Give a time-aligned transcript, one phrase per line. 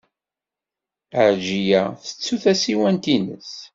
[1.23, 3.51] Ɛelǧiya tettu tasiwant-nnes.